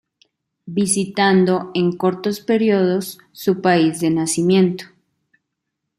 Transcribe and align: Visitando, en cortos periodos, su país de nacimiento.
Visitando, 0.65 1.69
en 1.75 1.95
cortos 1.95 2.39
periodos, 2.39 3.19
su 3.33 3.61
país 3.61 3.99
de 3.99 4.09
nacimiento. 4.09 4.85